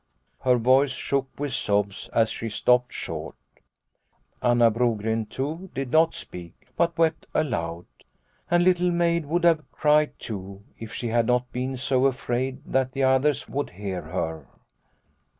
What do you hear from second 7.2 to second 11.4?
aloud. And Little Maid would have cried, too, if she had